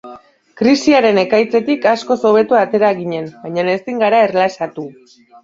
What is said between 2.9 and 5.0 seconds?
ginen, baina ezin gara erlaxatu.